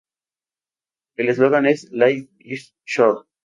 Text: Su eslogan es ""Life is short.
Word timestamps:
Su 1.15 1.21
eslogan 1.21 1.67
es 1.67 1.91
""Life 1.91 2.31
is 2.39 2.73
short. 2.83 3.27